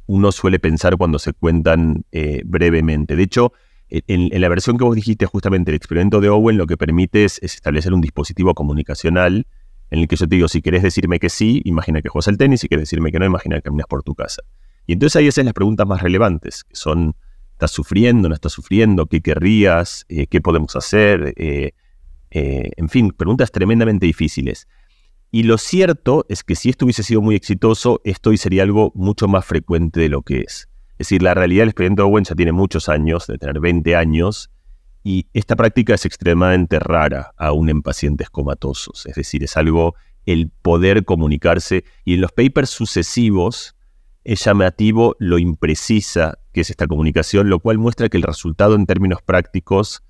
[0.05, 3.17] uno suele pensar cuando se cuentan eh, brevemente.
[3.17, 3.51] De hecho,
[3.89, 7.39] en, la versión que vos dijiste, justamente el experimento de Owen lo que permite es,
[7.43, 9.47] establecer un dispositivo comunicacional
[9.91, 12.37] en el que yo te digo, si querés decirme que sí, imagina que juegas al
[12.37, 14.43] tenis, si querés decirme que no, imagina que caminas por tu casa.
[14.87, 17.15] Y entonces ahí hacen las preguntas más relevantes, que son,
[17.51, 19.07] ¿estás sufriendo, no estás sufriendo?
[19.07, 20.05] ¿Qué querrías?
[20.07, 21.33] Eh, ¿Qué podemos hacer?
[21.35, 21.73] Eh,
[22.33, 24.67] eh, en fin, preguntas tremendamente difíciles.
[25.29, 28.91] Y lo cierto es que si esto hubiese sido muy exitoso, esto hoy sería algo
[28.95, 30.67] mucho más frecuente de lo que es.
[30.93, 34.51] Es decir, la realidad del experimento Owen ya tiene muchos años, de tener 20 años,
[35.03, 39.05] y esta práctica es extremadamente rara aún en pacientes comatosos.
[39.05, 43.75] Es decir, es algo, el poder comunicarse, y en los papers sucesivos
[44.23, 48.85] es llamativo lo imprecisa que es esta comunicación, lo cual muestra que el resultado en
[48.85, 50.03] términos prácticos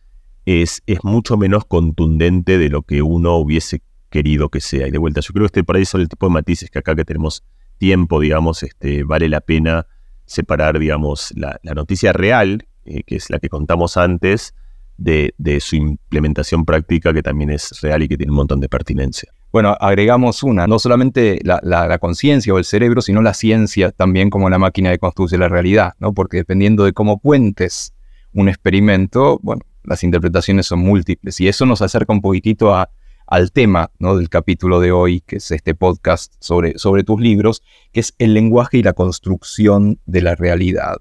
[0.45, 4.88] es, es mucho menos contundente de lo que uno hubiese querido que sea.
[4.88, 6.79] Y de vuelta, yo creo que este por ahí son el tipo de matices que
[6.79, 7.43] acá que tenemos
[7.77, 9.88] tiempo, digamos, este, vale la pena
[10.25, 14.53] separar, digamos, la, noticia real, eh, que es la que contamos antes,
[14.97, 19.32] de, su implementación práctica, que también es real y que tiene un montón de pertinencia.
[19.51, 24.49] Bueno, agregamos una, no solamente la, conciencia o el cerebro, sino la ciencia también como
[24.49, 26.13] la máquina de construir la realidad, ¿no?
[26.13, 27.93] Porque dependiendo de cómo cuentes
[28.34, 32.89] un experimento, bueno, las interpretaciones son múltiples y eso nos acerca un poquitito a,
[33.28, 34.15] al tema ¿no?
[34.15, 38.34] del capítulo de hoy, que es este podcast sobre, sobre tus libros, que es el
[38.34, 40.98] lenguaje y la construcción de la realidad.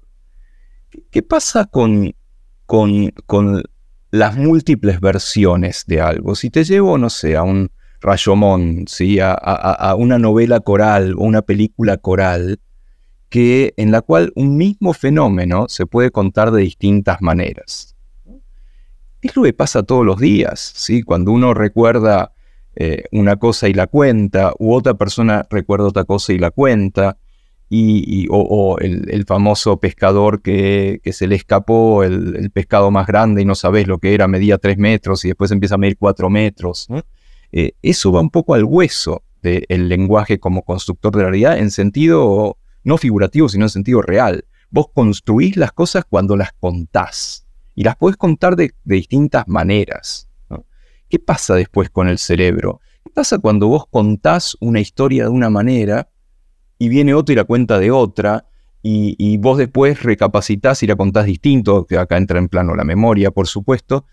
[1.11, 2.13] ¿Qué pasa con,
[2.65, 3.63] con, con
[4.11, 6.35] las múltiples versiones de algo.
[6.35, 9.19] Si te llevo, no sé, a un Rayomón, ¿sí?
[9.19, 12.59] a, a una novela coral o una película coral,
[13.33, 17.95] que, en la cual un mismo fenómeno se puede contar de distintas maneras.
[19.23, 21.01] Es lo que pasa todos los días, ¿sí?
[21.01, 22.33] cuando uno recuerda
[22.75, 27.17] eh, una cosa y la cuenta, u otra persona recuerda otra cosa y la cuenta,
[27.71, 33.55] y, o, el, famoso pescador que, se le escapó el, pescado más grande y no
[33.55, 36.87] sabes lo que era, medía tres metros y después empieza a medir cuatro metros.
[37.51, 41.71] Eh, eso va un poco al hueso del lenguaje como constructor de la realidad en
[41.71, 44.45] sentido no figurativo, sino en sentido real.
[44.69, 50.29] Vos construís las cosas cuando las contás y las podés contar de, distintas maneras.
[51.09, 52.81] ¿Qué pasa después con el cerebro?
[53.03, 56.09] ¿Qué pasa cuando vos contás una historia de una manera
[56.79, 58.47] y viene otro y la cuenta de otra,
[58.85, 63.31] y, vos después recapacitás y la contás distinto, que acá entra en plano la memoria,
[63.31, 64.05] por supuesto,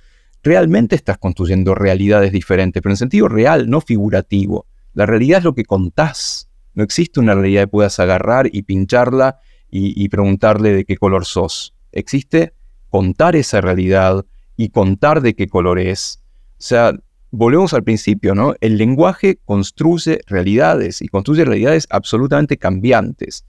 [0.42, 4.66] realmente estás construyendo realidades diferentes, pero en sentido real, no figurativo.
[4.92, 6.49] La realidad es lo que contás.
[6.74, 9.38] No existe una realidad que puedas agarrar y pincharla
[9.70, 11.74] y, preguntarle de qué color sos.
[11.92, 12.54] Existe
[12.88, 14.24] contar esa realidad
[14.56, 16.20] y contar de qué color es.
[16.52, 16.92] O sea,
[17.30, 18.54] volvemos al principio, ¿no?
[18.60, 23.46] El lenguaje construye realidades y construye realidades absolutamente cambiantes.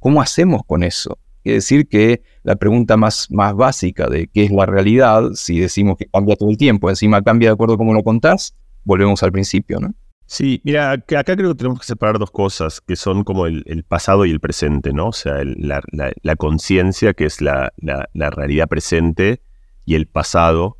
[0.00, 1.18] ¿Cómo hacemos con eso?
[1.42, 5.96] Quiere decir que la pregunta más, más básica de qué es la realidad, si decimos
[5.96, 9.32] que cambia todo el tiempo, encima cambia de acuerdo a cómo lo contás, volvemos al
[9.32, 9.94] principio, ¿no?
[10.32, 14.24] Sí, mira, acá creo que tenemos que separar dos cosas, que son como el, pasado
[14.24, 15.08] y el presente, ¿no?
[15.08, 17.70] O sea, la, conciencia, que es la,
[18.14, 19.42] realidad presente,
[19.84, 20.78] y el pasado,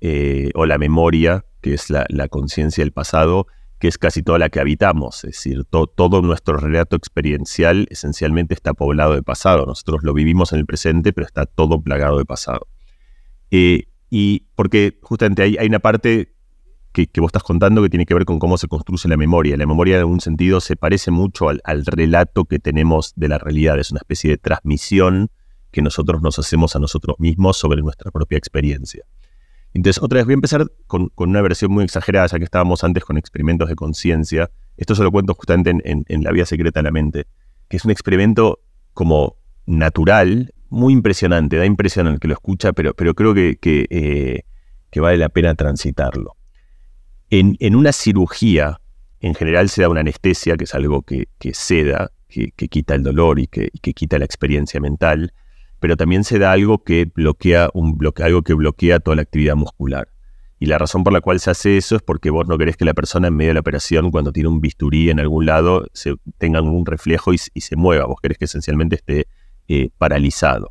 [0.00, 3.46] eh, o la memoria, que es la, conciencia del pasado,
[3.78, 5.22] que es casi toda la que habitamos.
[5.22, 9.66] Es decir, todo nuestro relato experiencial esencialmente está poblado de pasado.
[9.66, 12.66] Nosotros lo vivimos en el presente, pero está todo plagado de pasado.
[13.52, 16.39] Eh, y porque justamente hay, hay una parte
[16.92, 19.56] que, vos estás contando que tiene que ver con cómo se construye la memoria.
[19.56, 23.78] La memoria en algún sentido se parece mucho al, relato que tenemos de la realidad.
[23.78, 25.30] Es una especie de transmisión
[25.70, 29.04] que nosotros nos hacemos a nosotros mismos sobre nuestra propia experiencia.
[29.72, 33.04] Entonces, otra vez voy a empezar con, una versión muy exagerada, ya que estábamos antes
[33.04, 34.50] con experimentos de conciencia.
[34.76, 37.26] Esto se lo cuento justamente en, La Vía Secreta de la Mente,
[37.68, 38.60] que es un experimento
[38.94, 43.86] como natural, muy impresionante, da impresión al que lo escucha, pero, pero creo que, que,
[43.90, 46.36] eh, vale la pena transitarlo.
[47.30, 48.80] En, una cirugía,
[49.20, 53.02] en general se da una anestesia, que es algo que, que seda, que, quita el
[53.02, 55.32] dolor y que, quita la experiencia mental
[55.80, 57.70] pero también se da algo que bloquea,
[58.22, 60.08] algo que bloquea toda la actividad muscular.
[60.58, 62.84] Y la razón por la cual se hace eso es porque vos no querés que
[62.84, 66.16] la persona en medio de la operación, cuando tiene un bisturí en algún lado, se,
[66.36, 68.04] tenga un reflejo y, se mueva.
[68.04, 69.26] Vos querés que esencialmente esté
[69.68, 70.70] eh, paralizado.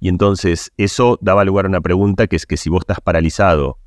[0.00, 3.78] Y entonces eso daba lugar a una pregunta que es que si vos estás paralizado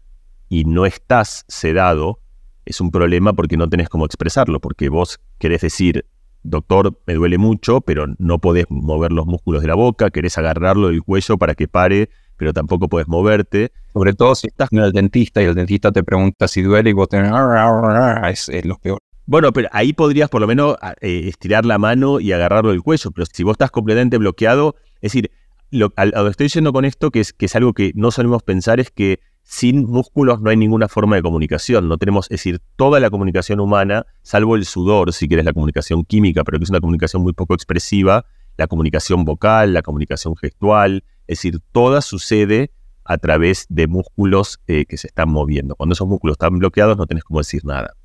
[0.49, 2.19] y no estás sedado,
[2.65, 6.05] es un problema porque no tenés cómo expresarlo, porque vos querés decir,
[6.43, 10.89] doctor, me duele mucho, pero no podés mover los músculos de la boca, querés agarrarlo
[10.89, 13.71] del cuello para que pare, pero tampoco podés moverte.
[13.93, 16.93] Sobre todo si estás con el dentista y el dentista te pregunta si duele y
[16.93, 17.31] vos tenés...
[18.29, 18.99] Es, es lo peor.
[19.25, 23.12] Bueno, pero ahí podrías por lo menos eh, estirar la mano y agarrarlo del cuello,
[23.12, 25.29] pero si vos estás completamente bloqueado, es decir,
[25.69, 28.09] lo, a, lo que estoy diciendo con esto, que es, que es algo que no
[28.09, 31.88] solemos pensar, es que sin músculos no hay ninguna forma de comunicación.
[31.88, 36.05] No tenemos, es decir, toda la comunicación humana, salvo el sudor, si quieres la comunicación
[36.05, 41.03] química, pero que es una comunicación muy poco expresiva, la comunicación vocal, la comunicación gestual,
[41.25, 42.69] es decir, toda sucede
[43.03, 45.75] a través de músculos eh, que se están moviendo.
[45.75, 47.95] Cuando esos músculos están bloqueados no tenés cómo decir nada.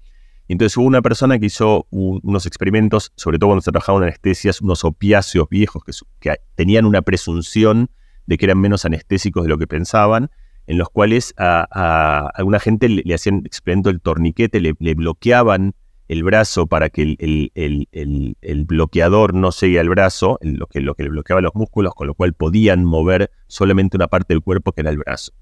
[0.49, 4.63] Entonces hubo una persona que hizo unos experimentos, sobre todo cuando se trabajaba en anestesias,
[4.63, 5.83] unos opiáceos viejos
[6.21, 7.91] que tenían una presunción
[8.25, 10.31] de que eran menos anestésicos de lo que pensaban,
[10.67, 15.75] en los cuales a, alguna gente le, hacían experimento el torniquete, le, bloqueaban
[16.09, 21.11] el brazo para que el, bloqueador no seguía el brazo, lo que, lo que le
[21.11, 24.91] bloqueaba los músculos, con lo cual podían mover solamente una parte del cuerpo que era
[24.91, 25.33] el brazo.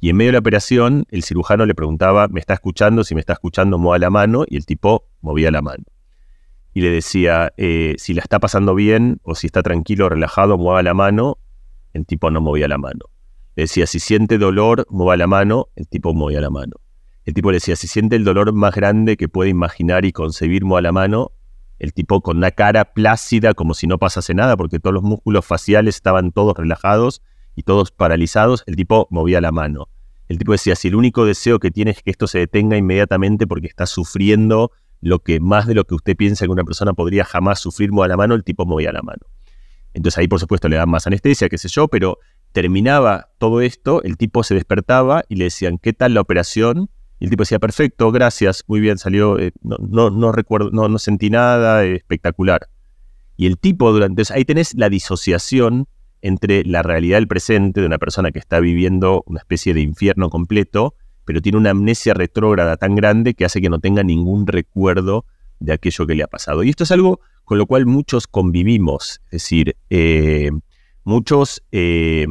[0.00, 3.04] Y en medio de la operación, el cirujano le preguntaba, ¿me está escuchando?
[3.04, 5.84] Si me está escuchando, mueva la mano, y el tipo movía la mano.
[6.74, 10.82] Y le decía, eh, si la está pasando bien o si está tranquilo, relajado, mueva
[10.82, 11.38] la mano.
[11.92, 13.11] El tipo no movía la mano.
[13.56, 15.68] Decía, si siente dolor, mueva la mano.
[15.76, 16.76] El tipo movía la mano.
[17.24, 20.64] El tipo le decía, si siente el dolor más grande que puede imaginar y concebir,
[20.64, 21.32] mueva la mano.
[21.78, 25.44] El tipo con una cara plácida, como si no pasase nada, porque todos los músculos
[25.44, 27.22] faciales estaban todos relajados
[27.54, 28.64] y todos paralizados.
[28.66, 29.88] El tipo movía la mano.
[30.28, 33.46] El tipo decía, si el único deseo que tiene es que esto se detenga inmediatamente
[33.46, 37.24] porque está sufriendo lo que más de lo que usted piensa que una persona podría
[37.24, 39.20] jamás sufrir, mueva la mano, el tipo movía la mano.
[39.94, 42.18] Entonces ahí por supuesto le dan más anestesia, qué sé yo, pero
[42.52, 46.90] terminaba todo esto, el tipo se despertaba y le decían, ¿qué tal la operación?
[47.18, 50.98] Y el tipo decía, perfecto, gracias, muy bien, salió, eh, no, no, recuerdo, no, no
[50.98, 52.68] sentí nada, espectacular.
[53.36, 55.88] Y el tipo durante, ahí tenés la disociación
[56.20, 60.30] entre la realidad del presente de una persona que está viviendo una especie de infierno
[60.30, 65.24] completo, pero tiene una amnesia retrógrada tan grande que hace que no tenga ningún recuerdo
[65.58, 66.62] de aquello que le ha pasado.
[66.62, 70.50] Y esto es algo con lo cual muchos convivimos, es decir, eh,
[71.04, 72.26] muchos eh,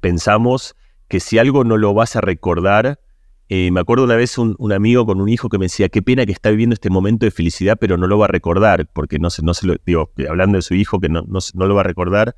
[0.00, 0.76] pensamos
[1.08, 3.00] que si algo no lo vas a recordar,
[3.48, 6.26] eh, me acuerdo una vez un, amigo con un hijo que me decía, qué pena
[6.26, 9.30] que está viviendo este momento de felicidad, pero no lo va a recordar, porque no
[9.30, 11.84] se, no se lo, digo, hablando de su hijo que no, no, lo va a
[11.84, 12.36] recordar.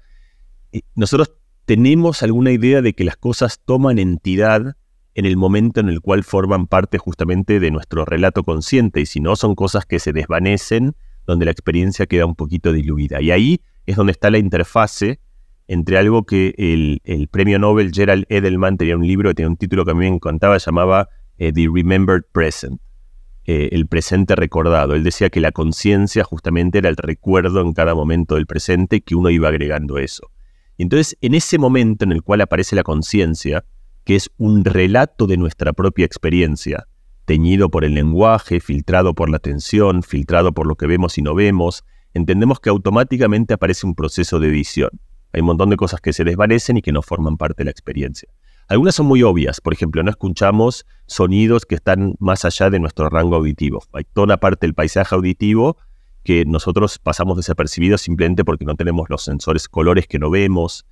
[0.94, 1.32] nosotros
[1.64, 4.76] tenemos alguna idea de que las cosas toman entidad
[5.14, 9.18] en el momento en el cual forman parte justamente de nuestro relato consciente, y si
[9.18, 10.94] no, son cosas que se desvanecen,
[11.26, 13.20] donde la experiencia queda un poquito diluida.
[13.20, 15.20] Y ahí es donde está la interfase
[15.70, 19.84] entre algo que el, premio Nobel Gerald Edelman tenía un libro que tenía un título
[19.84, 22.80] que a mí me encantaba, llamaba eh, The Remembered Present,
[23.46, 24.94] eh, el presente recordado.
[24.96, 29.14] Él decía que la conciencia justamente era el recuerdo en cada momento del presente que
[29.14, 30.32] uno iba agregando eso.
[30.76, 33.64] Entonces, en ese momento en el cual aparece la conciencia,
[34.02, 36.88] que es un relato de nuestra propia experiencia,
[37.26, 41.36] teñido por el lenguaje, filtrado por la atención, filtrado por lo que vemos y no
[41.36, 44.90] vemos, entendemos que automáticamente aparece un proceso de edición.
[45.32, 47.70] Hay un montón de cosas que se desvanecen y que no forman parte de la
[47.70, 48.28] experiencia.
[48.68, 53.08] Algunas son muy obvias, por ejemplo, no escuchamos sonidos que están más allá de nuestro
[53.08, 53.82] rango auditivo.
[53.92, 55.76] Hay toda una parte del paisaje auditivo
[56.22, 60.86] que nosotros pasamos desapercibidos simplemente porque no tenemos los sensores colores que no vemos.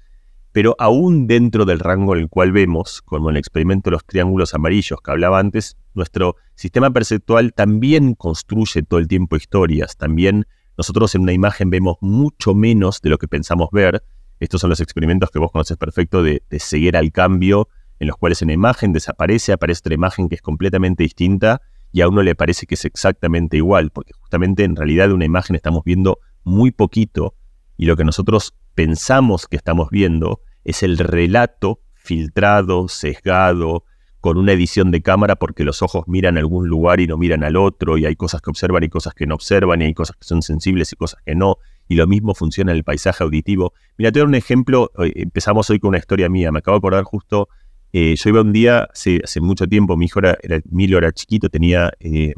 [0.50, 4.04] Pero aún dentro del rango en el cual vemos, como en el experimento de los
[4.04, 9.96] triángulos amarillos que hablaba antes, nuestro sistema perceptual también construye todo el tiempo historias.
[9.96, 10.46] También
[10.78, 14.04] nosotros en una imagen vemos mucho menos de lo que pensamos ver,
[14.38, 18.40] estos son los experimentos que vos conoces perfecto de, seguir al cambio, en los cuales
[18.42, 21.60] una imagen desaparece, aparece otra imagen que es completamente distinta
[21.90, 25.24] y a uno le parece que es exactamente igual, porque justamente en realidad de una
[25.24, 27.34] imagen estamos viendo muy poquito
[27.76, 33.82] y lo que nosotros pensamos que estamos viendo es el relato filtrado, sesgado,
[34.20, 37.44] con una edición de cámara porque los ojos miran a algún lugar y no miran
[37.44, 40.16] al otro, y hay cosas que observan y cosas que no observan, y hay cosas
[40.16, 43.72] que son sensibles y cosas que no, y lo mismo funciona en el paisaje auditivo.
[43.96, 47.04] Mira, te doy un ejemplo, empezamos hoy con una historia mía, me acabo de acordar
[47.04, 47.48] justo,
[47.92, 51.90] eh, yo iba un día, hace, mucho tiempo, mi hijo era, Emilio era chiquito, tenía
[52.00, 52.34] eh,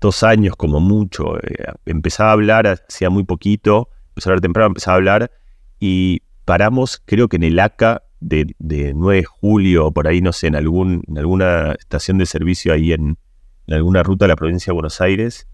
[0.00, 4.68] dos años como mucho, eh, empezaba a hablar hacía muy poquito, empezó a hablar temprano,
[4.68, 5.30] empezaba a hablar,
[5.78, 10.48] y paramos, creo que en el ACA de, 9 de julio, por ahí, no sé,
[10.48, 13.18] en, algún, en alguna estación de servicio ahí en,
[13.66, 15.48] en alguna ruta de la provincia de Buenos Aires,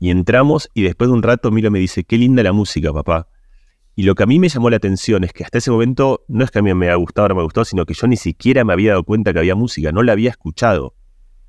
[0.00, 3.28] y entramos y después de un rato Milo me dice, qué linda la música, papá.
[3.96, 6.44] Y lo que a mí me llamó la atención es que hasta ese momento no
[6.44, 8.16] es que a mí me haya gustado o no me gustado, sino que yo ni
[8.16, 10.94] siquiera me había dado cuenta que había música, no la había escuchado.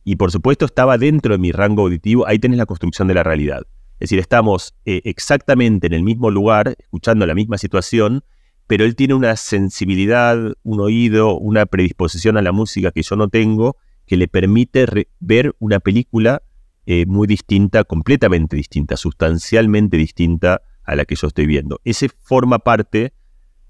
[0.03, 3.21] Y por supuesto estaba dentro de mi rango auditivo, ahí tenés la construcción de la
[3.21, 3.67] realidad.
[3.99, 8.23] Es decir, estamos eh, exactamente en el mismo lugar, escuchando la misma situación,
[8.69, 13.27] pero él tiene una sensibilidad, un oído, una predisposición a la música que yo no
[13.27, 16.43] tengo, que le permite ver una película
[16.85, 21.81] eh, muy distinta, completamente distinta, sustancialmente distinta a la que yo estoy viendo.
[21.83, 23.11] Ese forma parte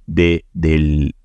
[0.05, 1.15] de, del,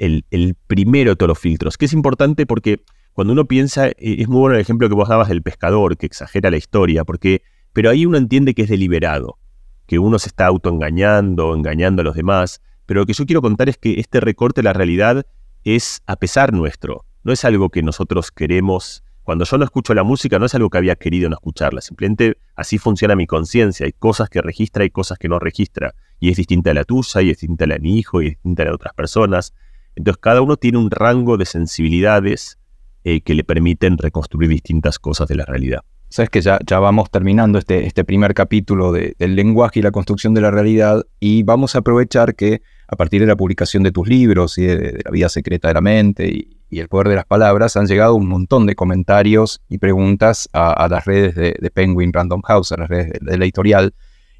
[0.00, 4.28] el, primero de todos los filtros, que es importante porque cuando uno piensa, eh, es
[4.28, 7.90] muy bueno el ejemplo que vos dabas del pescador, que exagera la historia, porque, pero
[7.90, 9.38] ahí uno entiende que es deliberado,
[9.86, 13.68] que uno se está autoengañando, engañando a los demás, pero lo que yo quiero contar
[13.68, 15.26] es que este recorte de la realidad
[15.64, 20.04] es a pesar nuestro, no es algo que nosotros queremos cuando yo no escucho la
[20.04, 23.86] música no es algo que había querido no escucharla, simplemente así funciona mi conciencia.
[23.86, 25.94] Hay cosas que registra y cosas que no registra.
[26.20, 28.26] Y es distinta a la tuya, y es distinta a la de mi hijo, y
[28.26, 29.54] es distinta a la de otras personas.
[29.96, 32.58] Entonces cada uno tiene un rango de sensibilidades
[33.04, 35.80] eh, que le permiten reconstruir distintas cosas de la realidad.
[36.10, 40.34] Sabes que ya, ya vamos terminando este, este primer capítulo del lenguaje y la construcción
[40.34, 44.08] de la realidad y vamos a aprovechar que a partir de la publicación de tus
[44.08, 47.76] libros y de, la vida secreta de la mente y, el poder de las palabras,
[47.76, 52.72] han llegado un montón de comentarios y preguntas a, las redes de, Penguin Random House,
[52.72, 53.94] a las redes de, la editorial.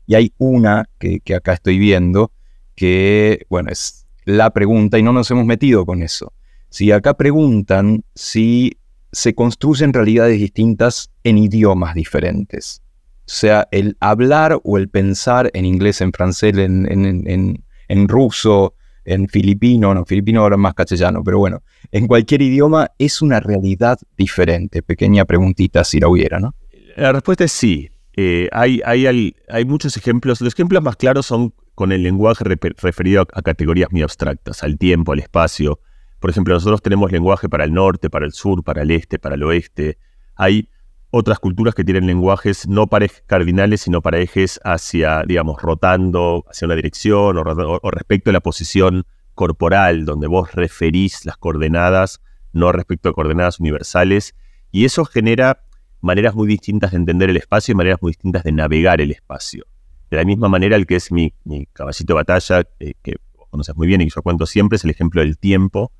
[0.05, 2.33] Y hay una que, acá estoy viendo
[2.75, 6.33] que, bueno, es la pregunta y no nos hemos metido con eso.
[6.71, 8.79] Si acá preguntan si
[9.13, 12.83] se construyen realidades distintas en idiomas diferentes.
[13.21, 17.65] O sea, el hablar o el pensar en inglés, en francés, en, en, en
[18.09, 18.75] ruso,
[19.05, 21.63] en filipino, no, filipino ahora más castellano, pero bueno,
[21.93, 24.83] en cualquier idioma es una realidad diferente.
[24.83, 26.55] Pequeña preguntita si la hubiera, ¿no?
[26.97, 27.91] La respuesta es sí.
[28.17, 30.41] Eh, hay, hay, hay, muchos ejemplos.
[30.41, 35.13] Los ejemplos más claros son con el lenguaje referido a, categorías muy abstractas, al tiempo,
[35.13, 35.81] al espacio.
[36.21, 39.35] Por ejemplo, nosotros tenemos lenguaje para el norte, para el sur, para el este, para
[39.35, 39.99] el oeste.
[40.37, 40.69] Hay
[41.15, 46.45] otras culturas que tienen lenguajes no para ejes cardinales, sino para ejes hacia, digamos, rotando
[46.51, 49.05] hacia una dirección o, respecto a la posición
[49.35, 52.21] corporal, donde vos referís las coordenadas,
[52.53, 54.35] no respecto a coordenadas universales.
[54.73, 55.63] Y eso genera
[56.01, 59.67] maneras muy distintas de entender el espacio y maneras muy distintas de navegar el espacio.
[60.11, 61.33] De la misma manera, el que es mi,
[61.73, 63.15] caballito de batalla, eh, que
[63.51, 65.93] conoces muy bien y que yo cuento siempre, es el ejemplo del tiempo,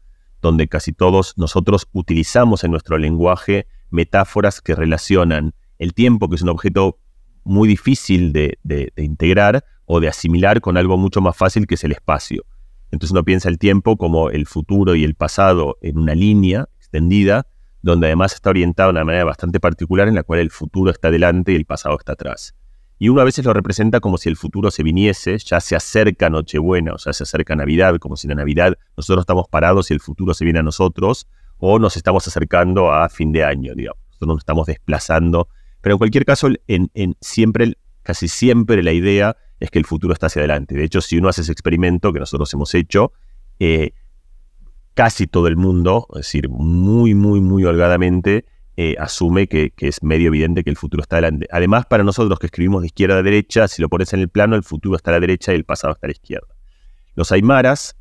[0.43, 6.43] donde casi todos nosotros utilizamos en nuestro lenguaje metáforas que relacionan el tiempo, que es
[6.43, 6.99] un objeto
[7.45, 8.59] muy difícil de,
[8.97, 12.45] integrar o de asimilar con algo mucho más fácil que es el espacio.
[12.91, 17.47] Entonces uno piensa el tiempo como el futuro y el pasado en una línea extendida,
[17.83, 21.11] donde además está orientado de una manera bastante particular en la cual el futuro está
[21.11, 22.55] delante y el pasado está atrás.
[22.99, 26.31] Y uno a veces lo representa como si el futuro se viniese, ya se acerca
[26.31, 30.01] Nochebuena o ya se acerca Navidad, como si en Navidad nosotros estamos parados y el
[30.01, 31.27] futuro se viene a nosotros,
[31.67, 33.99] o nos estamos acercando a fin de año, digamos.
[34.09, 35.49] Nosotros nos estamos desplazando.
[35.81, 40.27] Pero en cualquier caso, en, siempre, casi siempre la idea es que el futuro está
[40.27, 40.75] hacia adelante.
[40.75, 43.13] De hecho, si uno hace ese experimento que nosotros hemos hecho,
[43.61, 43.93] eh,
[44.93, 48.45] casi todo el mundo, es decir, muy, muy, muy holgadamente,
[48.77, 51.47] eh, asume que, es medio evidente que el futuro está adelante.
[51.51, 54.55] Además, para nosotros que escribimos de izquierda a derecha, si lo pones en el plano,
[54.55, 56.49] el futuro está a la derecha y el pasado está a la izquierda.
[57.15, 57.97] Los aymaras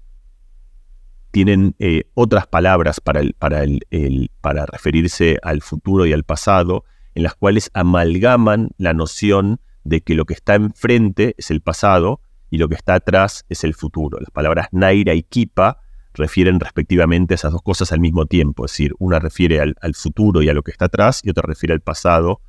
[1.33, 6.85] tienen eh, otras palabras para, el, para, el, para referirse al futuro y al pasado,
[7.15, 12.21] en las cuales amalgaman la noción de que lo que está enfrente es el pasado
[12.51, 14.19] y lo que está atrás es el futuro.
[14.19, 15.79] Las palabras Naira y Kipa
[16.13, 20.43] refieren respectivamente a esas dos cosas al mismo tiempo, es decir, una refiere al, futuro
[20.43, 22.41] y a lo que está atrás y otra refiere al pasado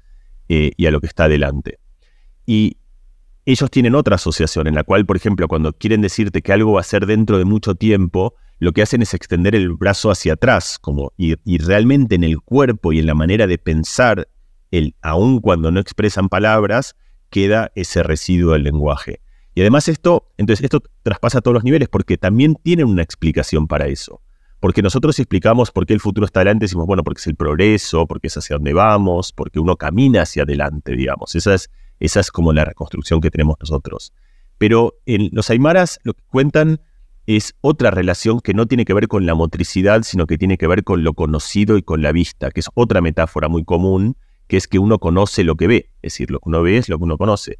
[0.51, 1.78] eh, y a lo que está adelante.
[2.45, 2.76] Y
[3.47, 6.82] ellos tienen otra asociación en la cual, por ejemplo, cuando quieren decirte que algo va
[6.82, 10.78] a ser dentro de mucho tiempo, lo que hacen es extender el brazo hacia atrás,
[10.78, 14.28] como, y, realmente en el cuerpo y en la manera de pensar,
[14.70, 16.96] el, aun cuando no expresan palabras,
[17.30, 19.20] queda ese residuo del lenguaje.
[19.55, 23.86] Y además esto, entonces esto traspasa todos los niveles porque también tienen una explicación para
[23.86, 24.20] eso.
[24.61, 28.07] Porque nosotros explicamos por qué el futuro está adelante, decimos, bueno, porque es el progreso,
[28.07, 31.34] porque es hacia donde vamos, porque uno camina hacia adelante, digamos.
[31.34, 34.12] Esa es, esa es como la reconstrucción que tenemos nosotros.
[34.59, 36.80] Pero en los aymaras lo que cuentan
[37.27, 40.66] es otra relación que no tiene que ver con la motricidad, sino que tiene que
[40.66, 44.16] ver con lo conocido y con la vista, que es otra metáfora muy común,
[44.47, 46.89] que es que uno conoce lo que ve, es decir, lo que uno ve es
[46.89, 47.59] lo que uno conoce,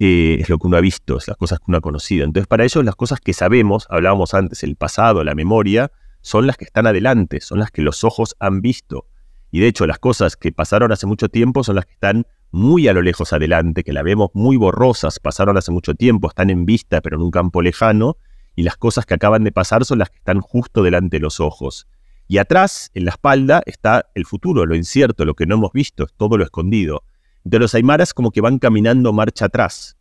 [0.00, 2.24] eh, es lo que uno ha visto, es las cosas que uno ha conocido.
[2.24, 6.56] Entonces, para ellos las cosas que sabemos, hablábamos antes, el pasado, la memoria, son las
[6.56, 9.06] que están adelante, son las que los ojos han visto.
[9.50, 12.88] Y de hecho, las cosas que pasaron hace mucho tiempo son las que están muy
[12.88, 16.66] a lo lejos adelante, que la vemos muy borrosas, pasaron hace mucho tiempo, están en
[16.66, 18.16] vista, pero en un campo lejano,
[18.58, 21.38] y las cosas que acaban de pasar son las que están justo delante de los
[21.38, 21.86] ojos.
[22.26, 26.08] Y atrás, en la espalda, está el futuro, lo incierto, lo que no hemos visto,
[26.16, 27.04] todo lo escondido.
[27.44, 29.96] De los aymaras como que van caminando marcha atrás.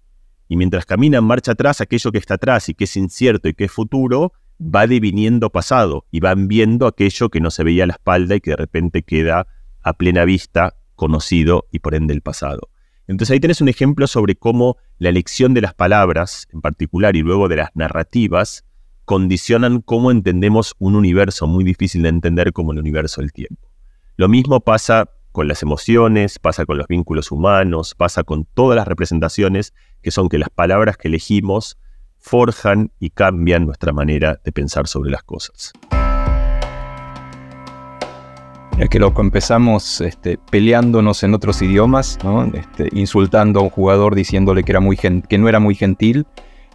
[0.47, 3.65] Y mientras caminan marcha atrás, aquello que está atrás y que es incierto y que
[3.65, 7.93] es futuro, va deviniendo pasado y van viendo aquello que no se veía a la
[7.93, 9.45] espalda y que de repente queda
[9.83, 12.69] a plena vista, conocido y por ende el pasado.
[13.07, 17.21] Entonces ahí tenés un ejemplo sobre cómo la elección de las palabras en particular y
[17.21, 18.65] luego de las narrativas
[19.05, 23.71] condicionan cómo entendemos un universo muy difícil de entender como el universo del tiempo.
[24.17, 28.87] Lo mismo pasa con las emociones, pasa con los vínculos humanos, pasa con todas las
[28.87, 31.77] representaciones que son que las palabras que elegimos
[32.17, 35.71] forjan y cambian nuestra manera de pensar sobre las cosas.
[38.77, 42.19] Es que lo empezamos este, peleándonos en otros idiomas,
[42.53, 46.27] este, insultando a un jugador diciéndole que, era muy que no era muy gentil,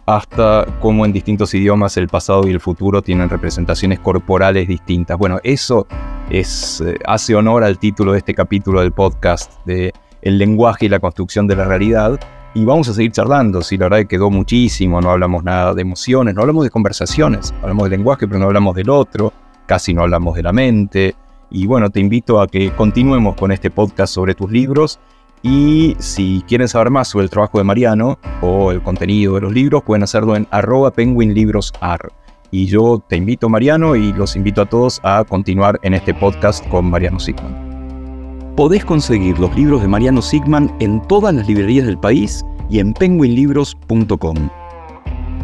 [0.05, 5.17] hasta cómo en distintos idiomas el pasado y el futuro tienen representaciones corporales distintas.
[5.17, 5.87] Bueno, eso
[6.29, 10.89] es, eh, hace honor al título de este capítulo del podcast de El lenguaje y
[10.89, 12.19] la construcción de la realidad.
[12.53, 15.81] Y vamos a seguir charlando, si la verdad que quedó muchísimo, no hablamos nada de
[15.81, 19.31] emociones, no hablamos de conversaciones, hablamos del lenguaje, pero no hablamos del otro,
[19.65, 21.15] casi no hablamos de la mente,
[21.53, 24.99] y bueno, te invito a que continuemos con este podcast sobre tus libros.
[25.43, 29.53] Y si quieren saber más sobre el trabajo de Mariano o el contenido de los
[29.53, 32.11] libros, pueden hacerlo en arroba penguinlibrosar.
[32.49, 36.67] Y yo te invito, Mariano, y los invito a todos a continuar en este podcast
[36.69, 38.53] con Mariano Sigman.
[38.55, 42.93] Podés conseguir los libros de Mariano Sigman en todas las librerías del país y en
[42.93, 44.62] penguinlibros.com.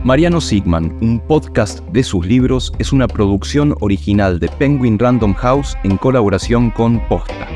[0.04, 5.78] Mariano Sigman, un podcast de sus libros, es una producción original de Penguin Random House
[5.84, 7.47] en colaboración con Posta.